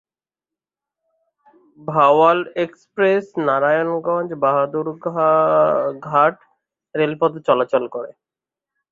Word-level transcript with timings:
Bhawal 1.79 2.39
express 2.63 3.25
Narayanganj-Bahadurabad 3.47 5.05
ঘাট 6.07 6.35
রেলপথে 6.95 7.39
চলাচল 7.47 7.83
করে। 7.95 8.11